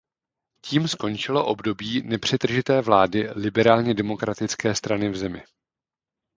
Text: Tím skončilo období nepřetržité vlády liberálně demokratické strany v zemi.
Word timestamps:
Tím 0.69 0.87
skončilo 0.87 1.45
období 1.47 2.01
nepřetržité 2.07 2.81
vlády 2.81 3.29
liberálně 3.35 3.93
demokratické 3.93 4.75
strany 4.75 5.09
v 5.09 5.17
zemi. 5.17 5.43